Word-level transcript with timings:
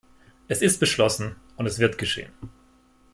Es 0.47 0.63
ist 0.63 0.79
beschlossen, 0.79 1.35
und 1.57 1.67
es 1.67 1.77
wird 1.77 1.99
geschehen. 1.99 2.31